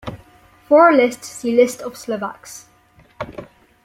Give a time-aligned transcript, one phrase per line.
[0.67, 2.65] For a list see List of Slovaks.